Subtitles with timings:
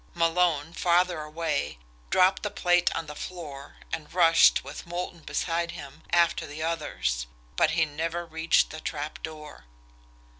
[0.15, 1.77] Malone, farther away,
[2.09, 7.27] dropped the plate on the floor, and rushed, with Moulton beside him, after the others
[7.55, 9.65] but he never reached the trapdoor.